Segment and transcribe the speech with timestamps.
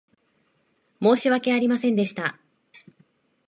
[0.99, 2.39] 申し訳ありませんでした。